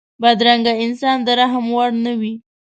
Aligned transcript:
بدرنګه 0.21 0.73
انسان 0.83 1.17
د 1.23 1.27
رحم 1.39 1.65
وړ 1.75 1.89
نه 2.05 2.13
وي 2.19 2.33